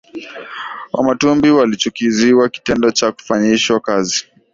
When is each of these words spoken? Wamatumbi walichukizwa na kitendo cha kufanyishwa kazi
Wamatumbi 0.93 1.49
walichukizwa 1.51 2.43
na 2.43 2.49
kitendo 2.49 2.91
cha 2.91 3.11
kufanyishwa 3.11 3.79
kazi 3.79 4.25